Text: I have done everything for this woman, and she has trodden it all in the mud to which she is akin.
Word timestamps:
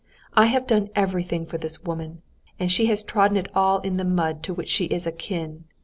I 0.33 0.47
have 0.47 0.65
done 0.65 0.89
everything 0.95 1.45
for 1.45 1.59
this 1.59 1.83
woman, 1.83 2.23
and 2.59 2.71
she 2.71 2.87
has 2.87 3.03
trodden 3.03 3.37
it 3.37 3.51
all 3.53 3.81
in 3.81 3.97
the 3.97 4.03
mud 4.03 4.41
to 4.45 4.53
which 4.55 4.67
she 4.69 4.85
is 4.85 5.05
akin. 5.05 5.65